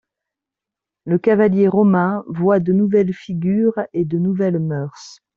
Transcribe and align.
Le 1.05 1.19
cavalier 1.19 1.67
romain 1.67 2.23
voit 2.27 2.59
de 2.59 2.73
nouvelles 2.73 3.13
figures 3.13 3.79
et 3.93 4.03
de 4.03 4.17
nouvelles 4.17 4.57
mœurs. 4.57 5.19